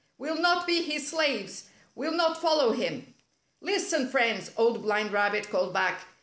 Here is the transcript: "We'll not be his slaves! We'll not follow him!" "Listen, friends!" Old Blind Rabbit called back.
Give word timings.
"We'll 0.17 0.41
not 0.41 0.65
be 0.65 0.81
his 0.81 1.07
slaves! 1.07 1.65
We'll 1.93 2.13
not 2.13 2.41
follow 2.41 2.71
him!" 2.71 3.13
"Listen, 3.61 4.09
friends!" 4.09 4.49
Old 4.57 4.81
Blind 4.81 5.11
Rabbit 5.11 5.51
called 5.51 5.73
back. 5.73 6.07